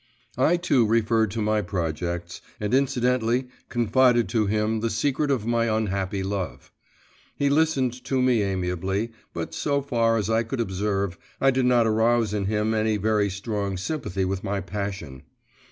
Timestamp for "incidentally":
2.73-3.49